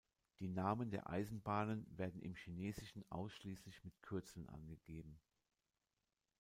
Die 0.39 0.47
Namen 0.47 0.89
der 0.89 1.11
Eisenbahnen 1.11 1.85
werden 1.95 2.23
im 2.23 2.33
Chinesischen 2.33 3.05
ausschließlich 3.11 3.83
mit 3.83 4.01
Kürzeln 4.01 4.49
angegeben. 4.49 5.19